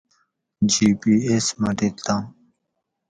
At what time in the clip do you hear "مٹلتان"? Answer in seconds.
1.61-2.21